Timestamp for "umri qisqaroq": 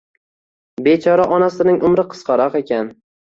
1.91-2.59